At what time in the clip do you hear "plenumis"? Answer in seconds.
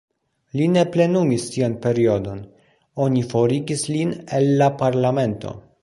0.95-1.45